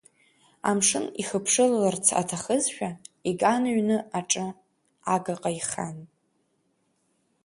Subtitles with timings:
[0.69, 2.89] Амшын ихыԥшылаларц аҭахызшәа
[3.29, 4.47] иган ҩны аҿы
[5.15, 5.97] агаҟа ихан.